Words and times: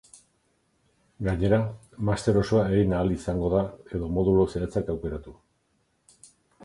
Gainera, 1.27 1.59
master 2.09 2.39
osoa 2.41 2.63
egin 2.77 2.95
ahal 3.01 3.13
izango 3.17 3.53
da, 3.57 3.61
edo 3.99 4.09
modulu 4.17 4.47
zehatzak 4.55 4.91
aukeratu. 4.95 5.37